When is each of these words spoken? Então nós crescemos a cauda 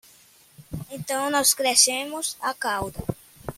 Então 0.89 1.29
nós 1.29 1.53
crescemos 1.53 2.35
a 2.41 2.55
cauda 2.55 3.03